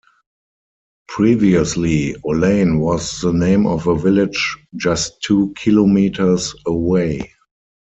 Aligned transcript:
Previously, 1.09 2.15
Olaine 2.25 2.79
was 2.79 3.21
the 3.21 3.31
name 3.31 3.67
of 3.67 3.85
a 3.85 3.95
village 3.95 4.57
just 4.75 5.21
two 5.21 5.53
kilometers 5.55 6.55
away. 6.65 7.31